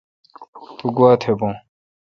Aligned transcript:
تو 0.77 0.85
گوا 0.97 1.11
تھ 1.21 1.27
بھو۔ 1.37 1.49